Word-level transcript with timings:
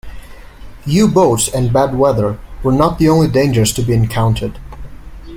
U-boats 0.87 1.47
and 1.53 1.71
bad 1.71 1.93
weather 1.93 2.39
were 2.63 2.71
not 2.71 2.97
the 2.97 3.07
only 3.07 3.27
dangers 3.27 3.71
to 3.73 3.83
be 3.83 3.93
encountered. 3.93 4.57